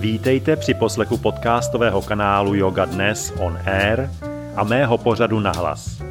Vítejte 0.00 0.56
při 0.56 0.74
poslechu 0.74 1.16
podcastového 1.16 2.02
kanálu 2.02 2.54
Yoga 2.54 2.84
Dnes 2.84 3.32
on 3.40 3.58
Air 3.66 4.10
a 4.56 4.64
mého 4.64 4.98
pořadu 4.98 5.40
Nahlas. 5.40 6.02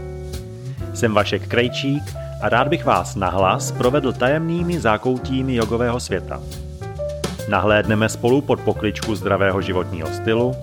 Jsem 0.93 1.13
Vašek 1.13 1.47
Krejčík 1.47 2.03
a 2.41 2.49
rád 2.49 2.67
bych 2.67 2.85
vás 2.85 3.15
nahlas 3.15 3.71
provedl 3.71 4.13
tajemnými 4.13 4.79
zákoutími 4.79 5.55
jogového 5.55 5.99
světa. 5.99 6.41
Nahlédneme 7.49 8.09
spolu 8.09 8.41
pod 8.41 8.59
pokličku 8.59 9.15
zdravého 9.15 9.61
životního 9.61 10.07
stylu, 10.07 10.55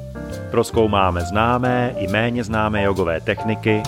proskoumáme 0.51 1.21
známé 1.21 1.95
i 1.99 2.09
méně 2.09 2.45
známé 2.45 2.83
jogové 2.83 3.21
techniky, 3.21 3.83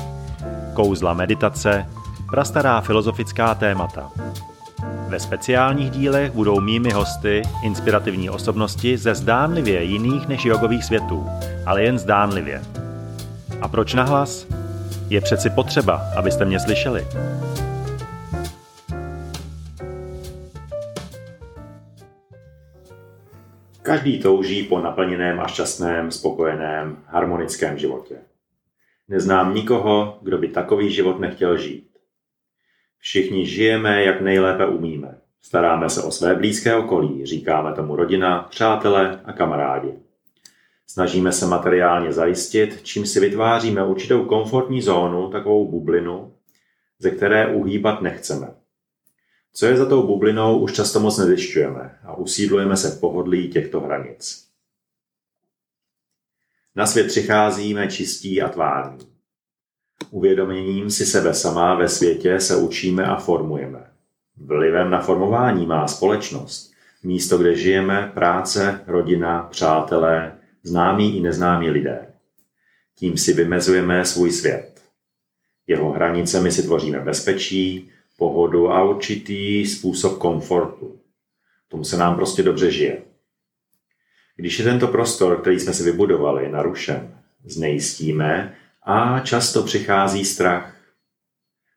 kouzla 0.75 1.14
meditace, 1.14 1.87
prastará 2.30 2.80
filozofická 2.80 3.55
témata– 3.55 4.11
ve 5.09 5.20
speciálních 5.20 5.91
dílech 5.91 6.32
budou 6.32 6.61
mými 6.61 6.91
hosty 6.93 7.43
inspirativní 7.62 8.30
osobnosti 8.30 8.98
ze 8.98 9.14
zdánlivě 9.14 9.82
jiných 9.82 10.29
než 10.29 10.44
jogových 10.44 10.85
světů, 10.85 11.26
ale 11.67 11.82
jen 11.82 11.98
zdánlivě. 11.98 12.62
A 13.61 13.68
proč 13.68 13.95
nahlas? 13.95 14.46
Je 15.08 15.21
přeci 15.21 15.50
potřeba, 15.50 16.03
abyste 16.17 16.45
mě 16.45 16.61
slyšeli. 16.61 17.07
Každý 23.82 24.18
touží 24.18 24.62
po 24.62 24.79
naplněném 24.79 25.40
a 25.40 25.46
šťastném, 25.46 26.11
spokojeném, 26.11 26.96
harmonickém 27.07 27.79
životě. 27.79 28.17
Neznám 29.09 29.54
nikoho, 29.54 30.18
kdo 30.23 30.39
by 30.39 30.48
takový 30.48 30.93
život 30.93 31.20
nechtěl 31.20 31.59
žít. 31.59 31.96
Všichni 33.06 33.47
žijeme, 33.47 34.05
jak 34.05 34.20
nejlépe 34.20 34.67
umíme. 34.67 35.19
Staráme 35.42 35.91
se 35.91 36.03
o 36.03 36.11
své 36.11 36.34
blízké 36.34 36.77
okolí, 36.77 37.27
říkáme 37.27 37.75
tomu 37.75 37.97
rodina, 37.97 38.42
přátelé 38.42 39.20
a 39.25 39.33
kamarádi. 39.33 39.92
Snažíme 40.87 41.33
se 41.33 41.47
materiálně 41.47 42.12
zajistit, 42.12 42.81
čím 42.83 43.07
si 43.07 43.21
vytváříme 43.21 43.85
určitou 43.85 44.25
komfortní 44.25 44.83
zónu, 44.83 45.31
takovou 45.31 45.71
bublinu, 45.71 46.35
ze 46.98 47.11
které 47.11 47.55
uhýbat 47.55 48.03
nechceme. 48.03 48.55
Co 49.53 49.67
je 49.67 49.77
za 49.77 49.89
tou 49.89 50.07
bublinou, 50.07 50.59
už 50.59 50.73
často 50.73 51.01
moc 51.01 51.19
nezjišťujeme 51.19 51.98
a 52.05 52.17
usídlujeme 52.17 52.77
se 52.77 52.91
v 52.91 53.01
pohodlí 53.01 53.51
těchto 53.51 53.81
hranic. 53.81 54.47
Na 56.77 56.87
svět 56.87 57.07
přicházíme 57.07 57.89
čistí 57.89 58.43
a 58.43 58.48
tvární. 58.48 59.16
Uvědoměním 60.11 60.91
si 60.91 61.06
sebe 61.06 61.34
sama 61.34 61.75
ve 61.75 61.89
světě 61.89 62.41
se 62.41 62.56
učíme 62.56 63.05
a 63.05 63.16
formujeme. 63.16 63.86
Vlivem 64.36 64.91
na 64.91 65.00
formování 65.00 65.66
má 65.66 65.89
společnost, 65.89 66.72
místo, 67.02 67.39
kde 67.39 67.56
žijeme, 67.56 68.11
práce, 68.14 68.84
rodina, 68.86 69.42
přátelé, 69.42 70.39
známí 70.62 71.17
i 71.17 71.20
neznámí 71.20 71.70
lidé. 71.70 72.06
Tím 72.94 73.17
si 73.17 73.33
vymezujeme 73.33 74.05
svůj 74.05 74.30
svět. 74.30 74.83
Jeho 75.67 75.92
hranicemi 75.92 76.52
si 76.52 76.62
tvoříme 76.62 77.00
bezpečí, 77.00 77.91
pohodu 78.19 78.70
a 78.70 78.84
určitý 78.84 79.67
způsob 79.67 80.19
komfortu. 80.19 80.98
Tomu 81.69 81.84
se 81.84 81.97
nám 81.97 82.17
prostě 82.17 82.42
dobře 82.42 82.70
žije. 82.70 83.02
Když 84.36 84.58
je 84.58 84.64
tento 84.64 84.89
prostor, 84.89 85.41
který 85.41 85.61
jsme 85.61 85.72
si 85.72 85.83
vybudovali, 85.83 86.48
narušen, 86.48 87.19
znejistíme, 87.44 88.55
a 88.87 89.20
často 89.20 89.62
přichází 89.62 90.25
strach. 90.25 90.77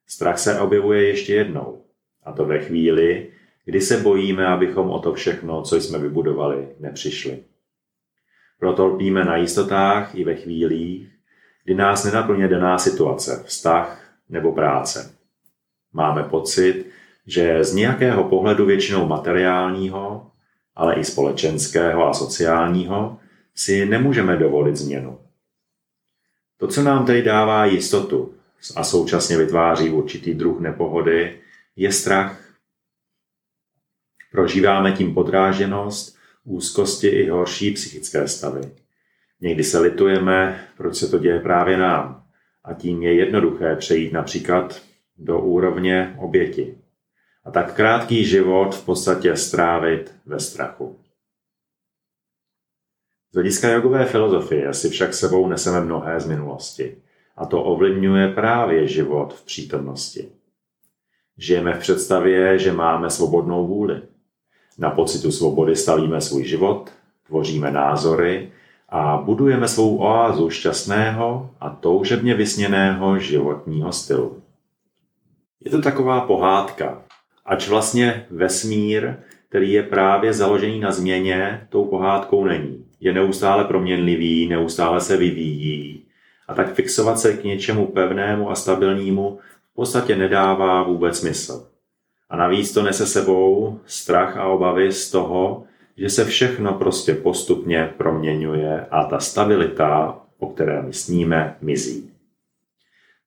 Strach 0.07 0.39
se 0.39 0.59
objevuje 0.59 1.07
ještě 1.07 1.33
jednou. 1.33 1.85
A 2.23 2.31
to 2.31 2.45
ve 2.45 2.59
chvíli, 2.59 3.31
kdy 3.65 3.81
se 3.81 3.97
bojíme, 3.97 4.47
abychom 4.47 4.89
o 4.89 4.99
to 4.99 5.13
všechno, 5.13 5.61
co 5.61 5.75
jsme 5.75 5.99
vybudovali, 5.99 6.67
nepřišli. 6.80 7.43
Proto 8.59 8.85
lpíme 8.85 9.25
na 9.25 9.37
jistotách 9.37 10.15
i 10.15 10.23
ve 10.23 10.35
chvílích, 10.35 11.09
kdy 11.63 11.75
nás 11.75 12.03
nenaplně 12.03 12.47
daná 12.47 12.77
situace, 12.77 13.43
vztah 13.45 14.13
nebo 14.30 14.52
práce. 14.52 15.15
Máme 15.93 16.23
pocit, 16.23 16.86
že 17.27 17.64
z 17.64 17.73
nějakého 17.73 18.23
pohledu 18.23 18.65
většinou 18.65 19.08
materiálního, 19.08 20.31
ale 20.76 20.95
i 20.95 21.03
společenského 21.03 22.08
a 22.08 22.14
sociálního 22.14 23.17
si 23.55 23.86
nemůžeme 23.86 24.37
dovolit 24.37 24.76
změnu. 24.76 25.28
To, 26.59 26.67
co 26.67 26.83
nám 26.83 27.05
tedy 27.05 27.21
dává 27.21 27.65
jistotu 27.65 28.33
a 28.75 28.83
současně 28.83 29.37
vytváří 29.37 29.89
určitý 29.89 30.33
druh 30.33 30.59
nepohody, 30.59 31.39
je 31.75 31.92
strach. 31.92 32.53
Prožíváme 34.31 34.92
tím 34.92 35.14
podráženost, 35.14 36.17
úzkosti 36.43 37.08
i 37.08 37.30
horší 37.30 37.71
psychické 37.71 38.27
stavy. 38.27 38.61
Někdy 39.42 39.64
se 39.64 39.80
litujeme, 39.80 40.67
proč 40.77 40.95
se 40.95 41.08
to 41.08 41.20
děje 41.20 41.39
právě 41.39 41.77
nám. 41.77 42.23
A 42.64 42.73
tím 42.73 43.03
je 43.03 43.14
jednoduché 43.14 43.76
přejít 43.76 44.14
například 44.14 44.81
do 45.17 45.39
úrovně 45.39 46.15
oběti. 46.20 46.77
A 47.45 47.52
tak 47.52 47.73
krátký 47.73 48.26
život 48.26 48.76
v 48.76 48.86
podstatě 48.86 49.36
strávit 49.36 50.14
ve 50.26 50.39
strachu. 50.39 50.99
Z 53.31 53.33
hlediska 53.33 53.69
jogové 53.69 54.05
filozofie 54.05 54.73
si 54.73 54.89
však 54.89 55.13
sebou 55.13 55.47
neseme 55.47 55.81
mnohé 55.81 56.19
z 56.19 56.27
minulosti 56.27 56.97
a 57.37 57.45
to 57.45 57.63
ovlivňuje 57.63 58.27
právě 58.27 58.87
život 58.87 59.33
v 59.33 59.45
přítomnosti. 59.45 60.29
Žijeme 61.37 61.73
v 61.73 61.79
představě, 61.79 62.59
že 62.59 62.71
máme 62.71 63.09
svobodnou 63.09 63.67
vůli. 63.67 64.01
Na 64.77 64.89
pocitu 64.89 65.31
svobody 65.31 65.75
stavíme 65.75 66.21
svůj 66.21 66.43
život, 66.43 66.91
tvoříme 67.27 67.71
názory 67.71 68.51
a 68.89 69.17
budujeme 69.17 69.67
svou 69.67 69.97
oázu 69.97 70.49
šťastného 70.49 71.49
a 71.59 71.69
toužebně 71.69 72.33
vysněného 72.35 73.19
životního 73.19 73.91
stylu. 73.91 74.41
Je 75.65 75.71
to 75.71 75.81
taková 75.81 76.21
pohádka, 76.21 77.03
ač 77.45 77.67
vlastně 77.67 78.25
vesmír, 78.29 79.15
který 79.49 79.71
je 79.71 79.83
právě 79.83 80.33
založený 80.33 80.79
na 80.79 80.91
změně, 80.91 81.67
tou 81.69 81.85
pohádkou 81.85 82.45
není 82.45 82.89
je 82.99 83.14
neustále 83.14 83.64
proměnlivý, 83.64 84.48
neustále 84.48 85.02
se 85.02 85.17
vyvíjí 85.17 86.05
a 86.49 86.54
tak 86.54 86.73
fixovat 86.73 87.20
se 87.20 87.33
k 87.33 87.43
něčemu 87.43 87.87
pevnému 87.87 88.52
a 88.52 88.55
stabilnímu 88.55 89.39
v 89.71 89.76
podstatě 89.76 90.15
nedává 90.15 90.83
vůbec 90.83 91.20
smysl. 91.20 91.67
A 92.30 92.38
navíc 92.38 92.73
to 92.73 92.83
nese 92.83 93.08
sebou 93.08 93.80
strach 93.86 94.38
a 94.38 94.48
obavy 94.48 94.92
z 94.92 95.11
toho, 95.11 95.64
že 95.98 96.09
se 96.09 96.26
všechno 96.26 96.73
prostě 96.73 97.14
postupně 97.14 97.93
proměňuje 97.98 98.86
a 98.92 99.04
ta 99.04 99.20
stabilita, 99.20 100.20
o 100.39 100.48
které 100.48 100.82
my 100.82 100.93
sníme, 100.93 101.58
mizí. 101.61 102.09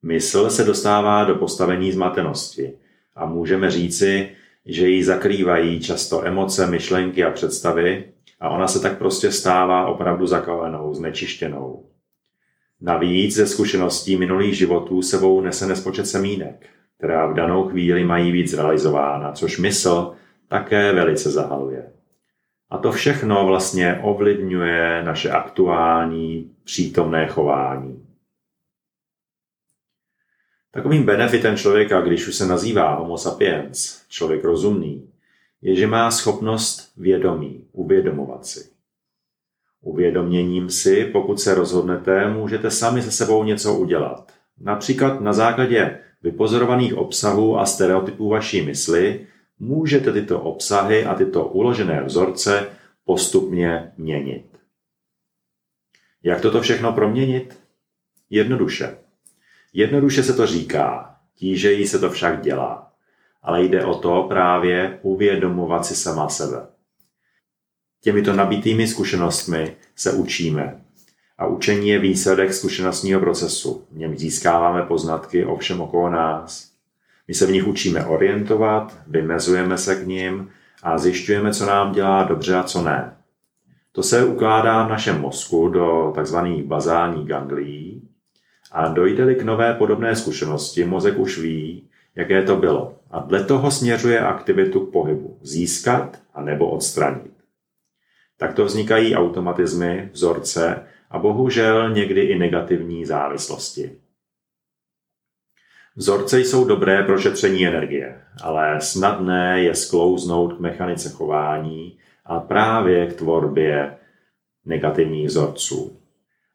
Mysl 0.02 0.50
se 0.50 0.64
dostává 0.64 1.24
do 1.24 1.34
postavení 1.34 1.92
zmatenosti 1.92 2.72
a 3.16 3.26
můžeme 3.26 3.70
říci, 3.70 4.28
že 4.66 4.88
ji 4.88 5.04
zakrývají 5.04 5.80
často 5.80 6.26
emoce, 6.26 6.66
myšlenky 6.66 7.24
a 7.24 7.30
představy, 7.30 8.04
a 8.42 8.48
ona 8.48 8.68
se 8.68 8.80
tak 8.80 8.98
prostě 8.98 9.32
stává 9.32 9.86
opravdu 9.86 10.26
zakalenou, 10.26 10.94
znečištěnou. 10.94 11.86
Navíc 12.80 13.34
ze 13.34 13.46
zkušeností 13.46 14.16
minulých 14.16 14.56
životů 14.56 15.02
sebou 15.02 15.40
nese 15.40 15.66
nespočet 15.66 16.06
semínek, 16.06 16.66
která 16.98 17.26
v 17.26 17.34
danou 17.34 17.68
chvíli 17.68 18.04
mají 18.04 18.32
být 18.32 18.48
zrealizována, 18.48 19.32
což 19.32 19.58
mysl 19.58 20.12
také 20.48 20.92
velice 20.92 21.30
zahaluje. 21.30 21.92
A 22.70 22.78
to 22.78 22.92
všechno 22.92 23.46
vlastně 23.46 24.00
ovlivňuje 24.02 25.02
naše 25.04 25.30
aktuální 25.30 26.50
přítomné 26.64 27.26
chování. 27.26 28.06
Takovým 30.70 31.04
benefitem 31.04 31.56
člověka, 31.56 32.00
když 32.00 32.28
už 32.28 32.34
se 32.34 32.46
nazývá 32.46 32.94
homo 32.94 33.18
sapiens, 33.18 34.02
člověk 34.08 34.44
rozumný, 34.44 35.11
je, 35.62 35.76
že 35.76 35.86
má 35.86 36.10
schopnost 36.10 36.92
vědomí, 36.96 37.64
uvědomovat 37.72 38.46
si. 38.46 38.70
Uvědoměním 39.80 40.70
si, 40.70 41.04
pokud 41.04 41.40
se 41.40 41.54
rozhodnete, 41.54 42.28
můžete 42.28 42.70
sami 42.70 43.02
se 43.02 43.10
sebou 43.10 43.44
něco 43.44 43.74
udělat. 43.74 44.32
Například 44.60 45.20
na 45.20 45.32
základě 45.32 45.98
vypozorovaných 46.22 46.94
obsahů 46.94 47.58
a 47.58 47.66
stereotypů 47.66 48.28
vaší 48.28 48.62
mysli 48.62 49.26
můžete 49.58 50.12
tyto 50.12 50.40
obsahy 50.40 51.04
a 51.04 51.14
tyto 51.14 51.46
uložené 51.46 52.02
vzorce 52.02 52.68
postupně 53.04 53.92
měnit. 53.96 54.58
Jak 56.22 56.40
toto 56.40 56.60
všechno 56.60 56.92
proměnit? 56.92 57.58
Jednoduše. 58.30 58.98
Jednoduše 59.72 60.22
se 60.22 60.34
to 60.34 60.46
říká, 60.46 61.16
tížejí 61.34 61.86
se 61.86 61.98
to 61.98 62.10
však 62.10 62.42
dělá 62.42 62.91
ale 63.42 63.64
jde 63.64 63.84
o 63.84 63.94
to 63.94 64.26
právě 64.28 64.98
uvědomovat 65.02 65.86
si 65.86 65.96
sama 65.96 66.28
sebe. 66.28 66.66
Těmito 68.00 68.32
nabitými 68.32 68.86
zkušenostmi 68.86 69.76
se 69.96 70.12
učíme. 70.12 70.80
A 71.38 71.46
učení 71.46 71.88
je 71.88 71.98
výsledek 71.98 72.54
zkušenostního 72.54 73.20
procesu. 73.20 73.86
V 73.90 73.98
něm 73.98 74.18
získáváme 74.18 74.82
poznatky 74.82 75.44
o 75.44 75.56
všem 75.56 75.80
okolo 75.80 76.10
nás. 76.10 76.72
My 77.28 77.34
se 77.34 77.46
v 77.46 77.50
nich 77.50 77.66
učíme 77.66 78.06
orientovat, 78.06 78.98
vymezujeme 79.06 79.78
se 79.78 79.96
k 79.96 80.06
ním 80.06 80.50
a 80.82 80.98
zjišťujeme, 80.98 81.54
co 81.54 81.66
nám 81.66 81.92
dělá 81.92 82.24
dobře 82.24 82.56
a 82.56 82.62
co 82.62 82.82
ne. 82.82 83.16
To 83.92 84.02
se 84.02 84.24
ukládá 84.24 84.86
v 84.86 84.90
našem 84.90 85.20
mozku 85.20 85.68
do 85.68 86.14
tzv. 86.22 86.36
bazální 86.64 87.26
ganglií 87.26 88.08
a 88.72 88.88
dojde-li 88.88 89.34
k 89.34 89.42
nové 89.42 89.74
podobné 89.74 90.16
zkušenosti, 90.16 90.84
mozek 90.84 91.18
už 91.18 91.38
ví, 91.38 91.88
jaké 92.14 92.42
to 92.42 92.56
bylo 92.56 92.94
a 93.12 93.20
dle 93.20 93.44
toho 93.44 93.70
směřuje 93.70 94.20
aktivitu 94.20 94.86
k 94.86 94.92
pohybu 94.92 95.38
získat 95.42 96.20
a 96.34 96.42
nebo 96.42 96.70
odstranit. 96.70 97.32
Takto 98.38 98.64
vznikají 98.64 99.16
automatizmy, 99.16 100.10
vzorce 100.12 100.86
a 101.10 101.18
bohužel 101.18 101.90
někdy 101.90 102.20
i 102.20 102.38
negativní 102.38 103.04
závislosti. 103.04 103.98
Vzorce 105.96 106.40
jsou 106.40 106.64
dobré 106.64 107.02
pro 107.02 107.18
šetření 107.18 107.66
energie, 107.66 108.22
ale 108.42 108.80
snadné 108.80 109.62
je 109.62 109.74
sklouznout 109.74 110.52
k 110.52 110.60
mechanice 110.60 111.08
chování 111.08 111.98
a 112.24 112.40
právě 112.40 113.06
k 113.06 113.12
tvorbě 113.12 113.96
negativních 114.64 115.26
vzorců. 115.26 116.00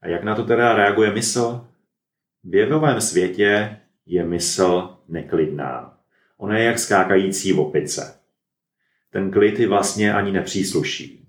A 0.02 0.08
jak 0.08 0.24
na 0.24 0.36
to 0.36 0.44
teda 0.44 0.74
reaguje 0.74 1.12
mysl? 1.12 1.68
V 2.44 2.56
jevovém 2.56 3.02
světě 3.02 3.78
je 4.06 4.24
mysl 4.24 4.98
neklidná. 5.08 5.97
Ona 6.38 6.58
je 6.58 6.66
jak 6.66 6.80
skákající 6.80 7.54
opice. 7.54 8.20
Ten 9.12 9.32
klid 9.32 9.60
ji 9.60 9.68
vlastně 9.68 10.14
ani 10.14 10.32
nepřísluší. 10.32 11.28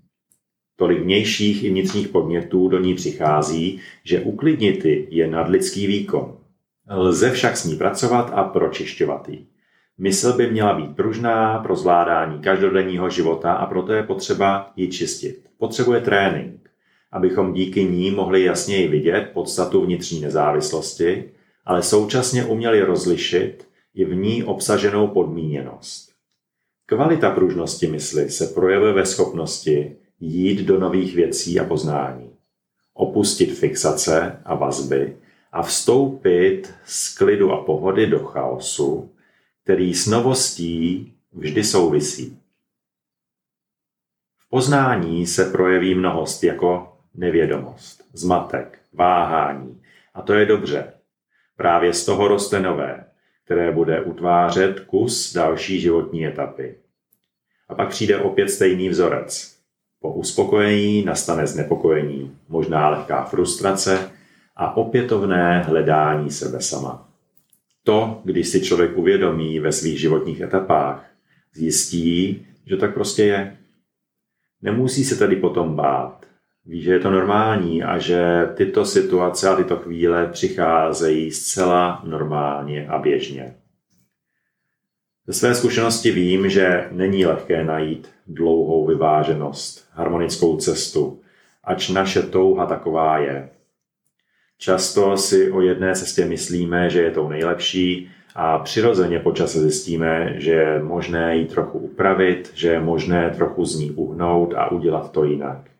Tolik 0.75 0.99
vnějších 0.99 1.63
i 1.63 1.69
vnitřních 1.69 2.07
podnětů 2.07 2.67
do 2.67 2.79
ní 2.79 2.95
přichází, 2.95 3.79
že 4.03 4.21
uklidnit 4.21 4.85
je 5.09 5.27
nadlidský 5.27 5.87
výkon. 5.87 6.37
Lze 6.89 7.31
však 7.31 7.57
s 7.57 7.65
ní 7.65 7.75
pracovat 7.75 8.31
a 8.33 8.43
pročišťovat 8.43 9.29
ji. 9.29 9.45
Mysl 9.97 10.33
by 10.33 10.51
měla 10.51 10.73
být 10.73 10.95
pružná 10.95 11.59
pro 11.59 11.75
zvládání 11.75 12.41
každodenního 12.41 13.09
života 13.09 13.53
a 13.53 13.65
proto 13.65 13.93
je 13.93 14.03
potřeba 14.03 14.71
ji 14.75 14.87
čistit. 14.87 15.45
Potřebuje 15.57 16.01
trénink, 16.01 16.69
abychom 17.11 17.53
díky 17.53 17.83
ní 17.83 18.11
mohli 18.11 18.43
jasněji 18.43 18.87
vidět 18.87 19.29
podstatu 19.33 19.81
vnitřní 19.85 20.21
nezávislosti, 20.21 21.31
ale 21.65 21.83
současně 21.83 22.45
uměli 22.45 22.81
rozlišit 22.81 23.68
i 23.93 24.05
v 24.05 24.15
ní 24.15 24.43
obsaženou 24.43 25.07
podmíněnost. 25.07 26.11
Kvalita 26.85 27.31
pružnosti 27.31 27.87
mysli 27.87 28.29
se 28.29 28.47
projevuje 28.47 28.93
ve 28.93 29.05
schopnosti 29.05 29.95
jít 30.19 30.65
do 30.65 30.79
nových 30.79 31.15
věcí 31.15 31.59
a 31.59 31.63
poznání, 31.63 32.29
opustit 32.93 33.57
fixace 33.57 34.41
a 34.45 34.55
vazby 34.55 35.17
a 35.51 35.61
vstoupit 35.63 36.73
z 36.85 37.17
klidu 37.17 37.51
a 37.51 37.63
pohody 37.63 38.07
do 38.07 38.19
chaosu, 38.19 39.11
který 39.63 39.93
s 39.93 40.07
novostí 40.07 41.13
vždy 41.33 41.63
souvisí. 41.63 42.39
V 44.37 44.49
poznání 44.49 45.27
se 45.27 45.45
projeví 45.45 45.95
mnohost 45.95 46.43
jako 46.43 46.97
nevědomost, 47.15 48.03
zmatek, 48.13 48.79
váhání. 48.93 49.81
A 50.13 50.21
to 50.21 50.33
je 50.33 50.45
dobře. 50.45 50.93
Právě 51.55 51.93
z 51.93 52.05
toho 52.05 52.27
roste 52.27 52.59
nové, 52.59 53.05
které 53.49 53.71
bude 53.71 54.01
utvářet 54.01 54.79
kus 54.79 55.33
další 55.33 55.81
životní 55.81 56.27
etapy. 56.27 56.75
A 57.69 57.75
pak 57.75 57.89
přijde 57.89 58.17
opět 58.17 58.49
stejný 58.49 58.89
vzorec. 58.89 59.55
Po 60.01 60.13
uspokojení 60.13 61.05
nastane 61.05 61.47
znepokojení, 61.47 62.37
možná 62.49 62.89
lehká 62.89 63.23
frustrace 63.23 64.11
a 64.55 64.77
opětovné 64.77 65.63
hledání 65.63 66.31
sebe 66.31 66.61
sama. 66.61 67.09
To, 67.83 68.21
když 68.23 68.47
si 68.47 68.61
člověk 68.61 68.97
uvědomí 68.97 69.59
ve 69.59 69.71
svých 69.71 69.99
životních 69.99 70.41
etapách, 70.41 71.11
zjistí, 71.53 72.45
že 72.65 72.77
tak 72.77 72.93
prostě 72.93 73.23
je. 73.23 73.57
Nemusí 74.61 75.03
se 75.03 75.15
tedy 75.15 75.35
potom 75.35 75.75
bát. 75.75 76.25
Ví, 76.69 76.81
že 76.81 76.91
je 76.91 76.99
to 76.99 77.11
normální 77.11 77.83
a 77.83 77.97
že 77.97 78.49
tyto 78.53 78.85
situace 78.85 79.49
a 79.49 79.55
tyto 79.55 79.77
chvíle 79.77 80.27
přicházejí 80.27 81.31
zcela 81.31 82.01
normálně 82.05 82.87
a 82.87 82.97
běžně. 82.97 83.55
Ze 85.27 85.33
své 85.33 85.55
zkušenosti 85.55 86.11
vím, 86.11 86.49
že 86.49 86.87
není 86.91 87.25
lehké 87.25 87.63
najít 87.63 88.09
dlouhou 88.27 88.87
vyváženost, 88.87 89.89
harmonickou 89.93 90.57
cestu, 90.57 91.21
ač 91.63 91.89
naše 91.89 92.23
touha 92.23 92.65
taková 92.65 93.17
je. 93.17 93.49
Často 94.57 95.17
si 95.17 95.51
o 95.51 95.61
jedné 95.61 95.95
cestě 95.95 96.25
myslíme, 96.25 96.89
že 96.89 97.01
je 97.01 97.11
tou 97.11 97.29
nejlepší 97.29 98.11
a 98.35 98.59
přirozeně 98.59 99.19
počas 99.19 99.55
zjistíme, 99.55 100.33
že 100.37 100.51
je 100.51 100.83
možné 100.83 101.37
ji 101.37 101.45
trochu 101.45 101.79
upravit, 101.79 102.51
že 102.53 102.69
je 102.69 102.79
možné 102.79 103.29
trochu 103.29 103.65
z 103.65 103.79
ní 103.79 103.91
uhnout 103.91 104.53
a 104.53 104.71
udělat 104.71 105.11
to 105.11 105.23
jinak. 105.23 105.78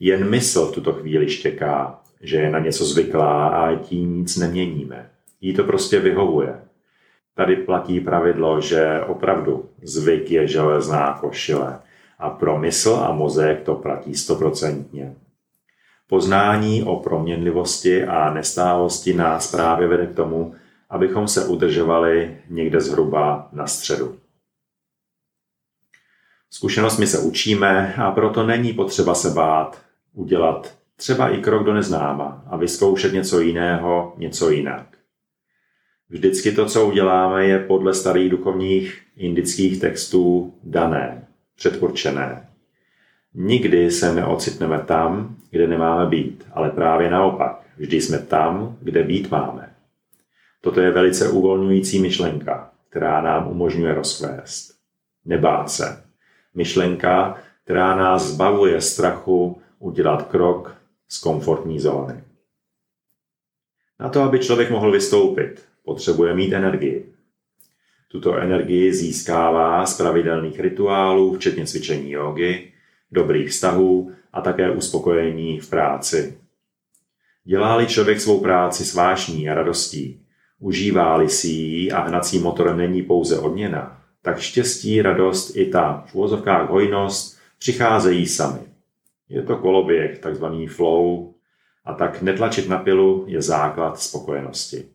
Jen 0.00 0.30
mysl 0.30 0.66
v 0.66 0.72
tuto 0.72 0.92
chvíli 0.92 1.30
štěká, 1.30 2.00
že 2.20 2.36
je 2.36 2.50
na 2.50 2.58
něco 2.58 2.84
zvyklá 2.84 3.48
a 3.48 3.74
tím 3.74 4.16
nic 4.16 4.36
neměníme. 4.36 5.10
Jí 5.40 5.54
to 5.54 5.64
prostě 5.64 6.00
vyhovuje. 6.00 6.60
Tady 7.34 7.56
platí 7.56 8.00
pravidlo, 8.00 8.60
že 8.60 9.00
opravdu 9.06 9.68
zvyk 9.82 10.30
je 10.30 10.46
železná 10.46 11.18
košile 11.20 11.80
a 12.18 12.30
pro 12.30 12.58
mysl 12.58 12.94
a 12.94 13.12
mozek 13.12 13.62
to 13.62 13.74
platí 13.74 14.14
stoprocentně. 14.14 15.14
Poznání 16.06 16.82
o 16.82 16.96
proměnlivosti 16.96 18.04
a 18.04 18.34
nestálosti 18.34 19.14
nás 19.14 19.50
právě 19.50 19.88
vede 19.88 20.06
k 20.06 20.14
tomu, 20.14 20.54
abychom 20.90 21.28
se 21.28 21.46
udržovali 21.46 22.36
někde 22.48 22.80
zhruba 22.80 23.48
na 23.52 23.66
středu. 23.66 24.16
Zkušenostmi 26.50 27.06
se 27.06 27.18
učíme 27.18 27.94
a 27.94 28.10
proto 28.10 28.46
není 28.46 28.72
potřeba 28.72 29.14
se 29.14 29.30
bát 29.30 29.89
udělat 30.12 30.74
třeba 30.96 31.28
i 31.28 31.40
krok 31.40 31.64
do 31.64 31.74
neznáma 31.74 32.44
a 32.46 32.56
vyzkoušet 32.56 33.12
něco 33.12 33.40
jiného, 33.40 34.14
něco 34.16 34.50
jinak. 34.50 34.86
Vždycky 36.08 36.52
to, 36.52 36.66
co 36.66 36.86
uděláme, 36.86 37.46
je 37.46 37.58
podle 37.58 37.94
starých 37.94 38.30
duchovních 38.30 39.02
indických 39.16 39.80
textů 39.80 40.54
dané, 40.62 41.26
předurčené. 41.56 42.48
Nikdy 43.34 43.90
se 43.90 44.14
neocitneme 44.14 44.78
tam, 44.78 45.36
kde 45.50 45.66
nemáme 45.66 46.06
být, 46.06 46.46
ale 46.52 46.70
právě 46.70 47.10
naopak. 47.10 47.62
Vždy 47.76 48.00
jsme 48.00 48.18
tam, 48.18 48.76
kde 48.80 49.02
být 49.02 49.30
máme. 49.30 49.74
Toto 50.60 50.80
je 50.80 50.90
velice 50.90 51.28
uvolňující 51.28 51.98
myšlenka, 51.98 52.70
která 52.88 53.20
nám 53.20 53.48
umožňuje 53.48 53.94
rozkvést. 53.94 54.74
Nebát 55.24 55.70
se. 55.70 56.04
Myšlenka, 56.54 57.38
která 57.64 57.96
nás 57.96 58.26
zbavuje 58.26 58.80
strachu 58.80 59.62
udělat 59.80 60.28
krok 60.28 60.76
z 61.08 61.18
komfortní 61.18 61.80
zóny. 61.80 62.24
Na 64.00 64.08
to, 64.08 64.22
aby 64.22 64.38
člověk 64.38 64.70
mohl 64.70 64.92
vystoupit, 64.92 65.64
potřebuje 65.84 66.34
mít 66.34 66.52
energii. 66.52 67.12
Tuto 68.08 68.36
energii 68.36 68.94
získává 68.94 69.86
z 69.86 69.96
pravidelných 69.96 70.60
rituálů, 70.60 71.36
včetně 71.36 71.66
cvičení 71.66 72.10
jogy, 72.10 72.72
dobrých 73.12 73.50
vztahů 73.50 74.12
a 74.32 74.40
také 74.40 74.70
uspokojení 74.70 75.60
v 75.60 75.70
práci. 75.70 76.38
Dělá-li 77.44 77.86
člověk 77.86 78.20
svou 78.20 78.40
práci 78.40 78.84
s 78.84 78.94
vášní 78.94 79.50
a 79.50 79.54
radostí, 79.54 80.26
užívá-li 80.58 81.28
si 81.28 81.48
ji 81.48 81.90
a 81.90 82.00
hnacím 82.00 82.42
motorem 82.42 82.76
není 82.76 83.02
pouze 83.02 83.38
odměna, 83.38 84.02
tak 84.22 84.40
štěstí, 84.40 85.02
radost 85.02 85.56
i 85.56 85.66
ta 85.66 86.04
v 86.06 86.14
úvozovkách 86.14 86.70
hojnost 86.70 87.38
přicházejí 87.58 88.26
sami. 88.26 88.69
Je 89.30 89.42
to 89.42 89.56
koloběh, 89.56 90.18
takzvaný 90.18 90.66
flow, 90.66 91.34
a 91.84 91.94
tak 91.94 92.22
netlačit 92.22 92.68
na 92.68 92.78
pilu 92.78 93.24
je 93.28 93.42
základ 93.42 94.00
spokojenosti. 94.00 94.88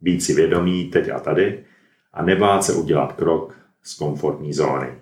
Být 0.00 0.20
si 0.20 0.34
vědomý 0.34 0.90
teď 0.90 1.08
a 1.08 1.20
tady 1.20 1.64
a 2.12 2.22
nebát 2.22 2.64
se 2.64 2.72
udělat 2.72 3.12
krok 3.12 3.58
z 3.82 3.94
komfortní 3.94 4.52
zóny. 4.52 4.94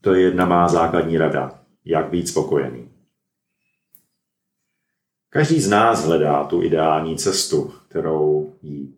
To 0.00 0.14
je 0.14 0.22
jedna 0.22 0.44
má 0.44 0.68
základní 0.68 1.18
rada, 1.18 1.60
jak 1.84 2.10
být 2.10 2.28
spokojený. 2.28 2.88
Každý 5.30 5.60
z 5.60 5.68
nás 5.68 6.04
hledá 6.04 6.44
tu 6.44 6.62
ideální 6.62 7.16
cestu, 7.16 7.74
kterou 7.88 8.54
jít. 8.62 8.96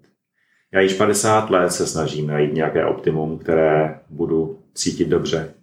Já 0.72 0.80
již 0.80 0.94
50 0.94 1.50
let 1.50 1.70
se 1.70 1.86
snažím 1.86 2.26
najít 2.26 2.54
nějaké 2.54 2.86
optimum, 2.86 3.38
které 3.38 4.00
budu 4.10 4.58
cítit 4.74 5.08
dobře. 5.08 5.54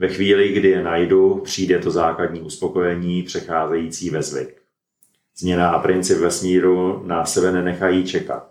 Ve 0.00 0.08
chvíli, 0.08 0.48
kdy 0.48 0.68
je 0.68 0.82
najdu, 0.82 1.40
přijde 1.44 1.78
to 1.78 1.90
základní 1.90 2.40
uspokojení, 2.40 3.22
přecházející 3.22 4.10
ve 4.10 4.22
zvyk. 4.22 4.62
Změna 5.36 5.70
a 5.70 5.78
princip 5.78 6.18
vesmíru 6.18 7.02
na 7.06 7.24
sebe 7.24 7.52
nenechají 7.52 8.04
čekat. 8.04 8.50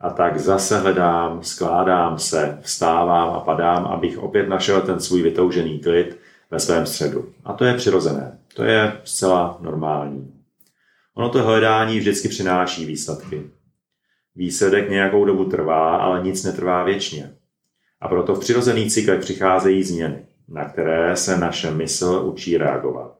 A 0.00 0.10
tak 0.10 0.38
zase 0.40 0.78
hledám, 0.78 1.42
skládám 1.42 2.18
se, 2.18 2.58
vstávám 2.62 3.28
a 3.28 3.40
padám, 3.40 3.84
abych 3.84 4.18
opět 4.18 4.48
našel 4.48 4.80
ten 4.80 5.00
svůj 5.00 5.22
vytoužený 5.22 5.78
klid 5.78 6.18
ve 6.50 6.60
svém 6.60 6.86
středu. 6.86 7.32
A 7.44 7.52
to 7.52 7.64
je 7.64 7.74
přirozené. 7.74 8.38
To 8.54 8.64
je 8.64 9.00
zcela 9.04 9.58
normální. 9.60 10.34
Ono 11.14 11.28
to 11.28 11.42
hledání 11.42 11.98
vždycky 11.98 12.28
přináší 12.28 12.84
výsledky. 12.84 13.50
Výsledek 14.34 14.90
nějakou 14.90 15.24
dobu 15.24 15.44
trvá, 15.44 15.96
ale 15.96 16.22
nic 16.22 16.44
netrvá 16.44 16.84
věčně. 16.84 17.34
A 18.00 18.08
proto 18.08 18.34
v 18.34 18.40
přirozených 18.40 18.92
cyklech 18.92 19.20
přicházejí 19.20 19.82
změny 19.82 20.26
na 20.48 20.68
které 20.68 21.16
se 21.16 21.38
naše 21.38 21.70
mysl 21.70 22.22
učí 22.24 22.56
reagovat. 22.56 23.16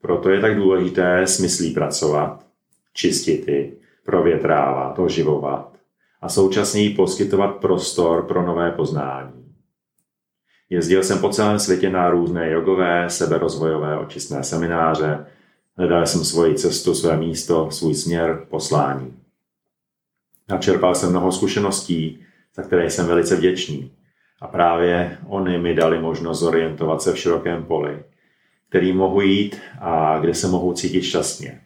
Proto 0.00 0.30
je 0.30 0.40
tak 0.40 0.56
důležité 0.56 1.26
smyslí 1.26 1.74
pracovat, 1.74 2.46
čistit 2.92 3.48
ji, 3.48 3.78
provětrávat, 4.04 4.98
oživovat 4.98 5.76
a 6.20 6.28
současně 6.28 6.82
jí 6.82 6.94
poskytovat 6.94 7.56
prostor 7.56 8.26
pro 8.26 8.42
nové 8.42 8.70
poznání. 8.70 9.54
Jezdil 10.70 11.02
jsem 11.02 11.18
po 11.18 11.28
celém 11.28 11.58
světě 11.58 11.90
na 11.90 12.10
různé 12.10 12.50
jogové, 12.50 13.10
seberozvojové 13.10 13.98
očistné 13.98 14.44
semináře, 14.44 15.26
hledal 15.76 16.06
jsem 16.06 16.24
svoji 16.24 16.54
cestu, 16.54 16.94
své 16.94 17.16
místo, 17.16 17.70
svůj 17.70 17.94
směr, 17.94 18.46
poslání. 18.50 19.16
Načerpal 20.48 20.94
jsem 20.94 21.10
mnoho 21.10 21.32
zkušeností, 21.32 22.22
za 22.54 22.62
které 22.62 22.90
jsem 22.90 23.06
velice 23.06 23.36
vděčný. 23.36 23.90
A 24.42 24.48
právě 24.48 25.18
oni 25.26 25.58
mi 25.58 25.74
dali 25.74 25.98
možnost 25.98 26.38
zorientovat 26.40 27.02
se 27.02 27.12
v 27.12 27.18
širokém 27.18 27.64
poli, 27.64 28.02
který 28.68 28.92
mohu 28.92 29.20
jít 29.20 29.60
a 29.80 30.18
kde 30.18 30.34
se 30.34 30.48
mohu 30.48 30.72
cítit 30.72 31.02
šťastně. 31.02 31.60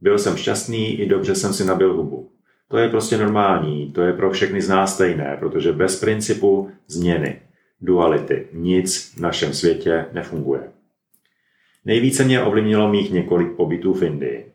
Byl 0.00 0.18
jsem 0.18 0.36
šťastný 0.36 1.00
i 1.00 1.06
dobře 1.08 1.34
jsem 1.34 1.52
si 1.52 1.64
nabil 1.64 1.92
hubu. 1.92 2.30
To 2.68 2.78
je 2.78 2.88
prostě 2.88 3.18
normální, 3.18 3.92
to 3.92 4.02
je 4.02 4.12
pro 4.12 4.30
všechny 4.30 4.62
z 4.62 4.68
nás 4.68 4.94
stejné, 4.94 5.36
protože 5.40 5.72
bez 5.72 6.00
principu 6.00 6.70
změny, 6.86 7.40
duality, 7.80 8.48
nic 8.52 9.14
v 9.16 9.20
našem 9.20 9.52
světě 9.52 10.06
nefunguje. 10.12 10.60
Nejvíce 11.84 12.24
mě 12.24 12.42
ovlivnilo 12.42 12.88
mých 12.88 13.10
několik 13.10 13.56
pobytů 13.56 13.94
v 13.94 14.02
Indii. 14.02 14.52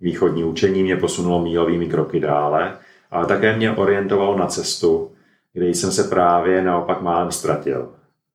Východní 0.00 0.44
učení 0.44 0.82
mě 0.82 0.96
posunulo 0.96 1.42
mílovými 1.42 1.86
kroky 1.86 2.20
dále, 2.20 2.78
ale 3.10 3.26
také 3.26 3.56
mě 3.56 3.72
orientovalo 3.72 4.38
na 4.38 4.46
cestu, 4.46 5.10
kde 5.52 5.68
jsem 5.68 5.92
se 5.92 6.04
právě 6.04 6.62
naopak 6.62 7.02
málem 7.02 7.30
ztratil. 7.30 7.92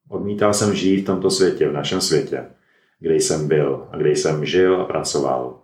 Odmítal 0.09 0.53
jsem 0.53 0.73
žít 0.73 1.01
v 1.01 1.05
tomto 1.05 1.31
světě, 1.31 1.69
v 1.69 1.73
našem 1.73 2.01
světě, 2.01 2.45
kde 2.99 3.15
jsem 3.15 3.47
byl 3.47 3.87
a 3.91 3.97
kde 3.97 4.09
jsem 4.09 4.45
žil 4.45 4.81
a 4.81 4.85
pracoval. 4.85 5.59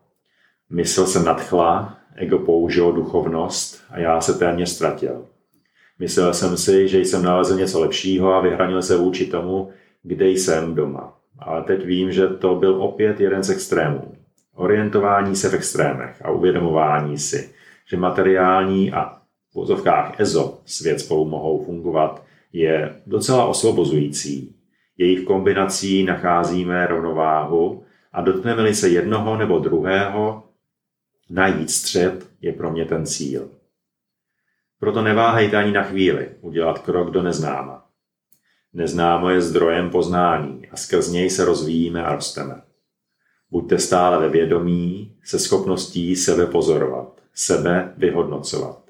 Mysl 0.69 1.05
se 1.05 1.23
nadchla, 1.23 1.97
ego 2.15 2.39
použilo 2.39 2.91
duchovnost 2.91 3.83
a 3.89 3.99
já 3.99 4.21
se 4.21 4.33
téměř 4.33 4.69
ztratil. 4.69 5.25
Myslel 5.99 6.33
jsem 6.33 6.57
si, 6.57 6.87
že 6.87 6.99
jsem 6.99 7.23
nalezl 7.23 7.55
něco 7.55 7.79
lepšího 7.79 8.33
a 8.33 8.41
vyhranil 8.41 8.81
se 8.81 8.97
vůči 8.97 9.25
tomu, 9.25 9.69
kde 10.03 10.29
jsem 10.29 10.75
doma. 10.75 11.17
Ale 11.39 11.63
teď 11.63 11.85
vím, 11.85 12.11
že 12.11 12.27
to 12.27 12.55
byl 12.55 12.81
opět 12.81 13.19
jeden 13.19 13.43
z 13.43 13.49
extrémů. 13.49 14.15
Orientování 14.55 15.35
se 15.35 15.49
v 15.49 15.53
extrémech 15.53 16.25
a 16.25 16.31
uvědomování 16.31 17.17
si, 17.17 17.49
že 17.89 17.97
materiální 17.97 18.93
a 18.93 19.20
v 19.51 19.55
vozovkách 19.55 20.19
EZO 20.19 20.59
svět 20.65 20.99
spolu 20.99 21.25
mohou 21.25 21.65
fungovat, 21.65 22.23
je 22.53 23.01
docela 23.05 23.45
osvobozující. 23.45 24.55
Jejich 24.97 25.23
kombinací 25.23 26.03
nacházíme 26.03 26.87
rovnováhu 26.87 27.83
a 28.13 28.21
dotkneme-li 28.21 28.75
se 28.75 28.89
jednoho 28.89 29.37
nebo 29.37 29.59
druhého, 29.59 30.43
najít 31.29 31.71
střed 31.71 32.29
je 32.41 32.53
pro 32.53 32.71
mě 32.71 32.85
ten 32.85 33.05
cíl. 33.05 33.49
Proto 34.79 35.01
neváhejte 35.01 35.57
ani 35.57 35.71
na 35.71 35.83
chvíli 35.83 36.29
udělat 36.41 36.79
krok 36.79 37.11
do 37.11 37.23
neznáma. 37.23 37.85
Neznámo 38.73 39.29
je 39.29 39.41
zdrojem 39.41 39.89
poznání 39.89 40.69
a 40.71 40.77
skrz 40.77 41.11
něj 41.11 41.29
se 41.29 41.45
rozvíjíme 41.45 42.03
a 42.03 42.15
rosteme. 42.15 42.61
Buďte 43.51 43.79
stále 43.79 44.19
ve 44.19 44.29
vědomí 44.29 45.15
se 45.23 45.39
schopností 45.39 46.15
sebe 46.15 46.45
pozorovat, 46.45 47.21
sebe 47.33 47.93
vyhodnocovat. 47.97 48.80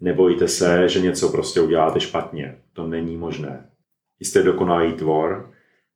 Nebojte 0.00 0.48
se, 0.48 0.88
že 0.88 1.00
něco 1.00 1.28
prostě 1.28 1.60
uděláte 1.60 2.00
špatně. 2.00 2.56
To 2.72 2.86
není 2.86 3.16
možné. 3.16 3.66
Jste 4.20 4.42
dokonalý 4.42 4.92
tvor 4.92 5.50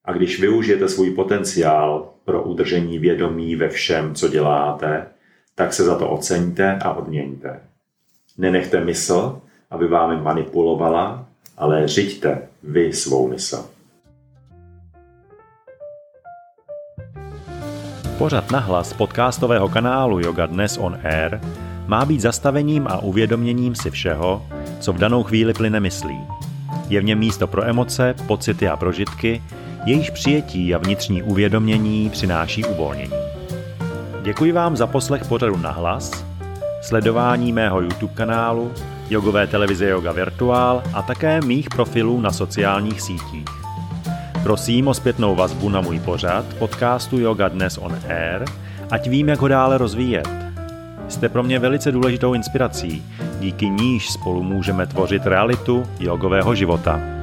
a 0.04 0.12
když 0.12 0.40
využijete 0.40 0.88
svůj 0.88 1.10
potenciál 1.10 2.10
pro 2.24 2.42
udržení 2.42 2.98
vědomí 2.98 3.56
ve 3.56 3.68
všem, 3.68 4.14
co 4.14 4.28
děláte, 4.28 5.06
tak 5.54 5.72
se 5.72 5.84
za 5.84 5.98
to 5.98 6.10
oceňte 6.10 6.78
a 6.84 6.92
odměňte. 6.92 7.60
Nenechte 8.38 8.84
mysl, 8.84 9.40
aby 9.70 9.88
vámi 9.88 10.22
manipulovala, 10.22 11.26
ale 11.56 11.88
řiďte 11.88 12.48
vy 12.62 12.92
svou 12.92 13.28
mysl. 13.28 13.70
Pořad 18.18 18.50
nahlas 18.50 18.92
podcastového 18.92 19.68
kanálu 19.68 20.20
Yoga 20.20 20.46
Dnes 20.46 20.78
on 20.78 20.98
Air 21.04 21.40
má 21.86 22.04
být 22.04 22.20
zastavením 22.20 22.86
a 22.86 22.98
uvědoměním 22.98 23.74
si 23.74 23.90
všeho, 23.90 24.46
co 24.80 24.92
v 24.92 24.98
danou 24.98 25.22
chvíli 25.22 25.54
plyne 25.54 25.80
myslí. 25.80 26.18
Je 26.88 27.00
v 27.00 27.04
něm 27.04 27.18
místo 27.18 27.46
pro 27.46 27.64
emoce, 27.64 28.14
pocity 28.26 28.68
a 28.68 28.76
prožitky, 28.76 29.42
jejíž 29.84 30.10
přijetí 30.10 30.74
a 30.74 30.78
vnitřní 30.78 31.22
uvědomění 31.22 32.10
přináší 32.10 32.64
uvolnění. 32.64 33.14
Děkuji 34.22 34.52
vám 34.52 34.76
za 34.76 34.86
poslech 34.86 35.24
pořadu 35.24 35.56
nahlas, 35.56 36.24
sledování 36.82 37.52
mého 37.52 37.80
YouTube 37.80 38.14
kanálu, 38.14 38.72
jogové 39.10 39.46
televize 39.46 39.88
Yoga 39.88 40.12
Virtual 40.12 40.82
a 40.92 41.02
také 41.02 41.40
mých 41.40 41.68
profilů 41.68 42.20
na 42.20 42.32
sociálních 42.32 43.00
sítích. 43.00 43.44
Prosím 44.42 44.88
o 44.88 44.94
zpětnou 44.94 45.34
vazbu 45.34 45.68
na 45.68 45.80
můj 45.80 46.00
pořad 46.00 46.44
podcastu 46.58 47.18
Yoga 47.18 47.48
Dnes 47.48 47.78
on 47.78 47.98
Air, 48.08 48.44
ať 48.90 49.08
vím, 49.08 49.28
jak 49.28 49.40
ho 49.40 49.48
dále 49.48 49.78
rozvíjet. 49.78 50.43
Jste 51.08 51.28
pro 51.28 51.42
mě 51.42 51.58
velice 51.58 51.92
důležitou 51.92 52.34
inspirací, 52.34 53.04
díky 53.40 53.68
níž 53.68 54.10
spolu 54.10 54.42
můžeme 54.42 54.86
tvořit 54.86 55.26
realitu 55.26 55.86
jogového 56.00 56.54
života. 56.54 57.13